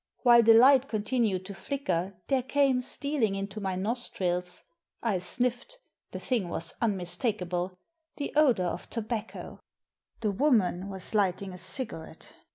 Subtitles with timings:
[0.23, 4.63] While the light continued to flicker there came stealing into my nostrils—
[5.03, 5.77] I sniffed,
[6.09, 7.77] the thing was unmistakable!—
[8.17, 9.59] the odour of tobacco.
[10.21, 12.33] The woman was lighting a cigarette.